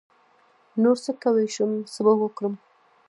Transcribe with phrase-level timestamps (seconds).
[0.81, 2.53] نـور څه کوی شم څه به وکړم.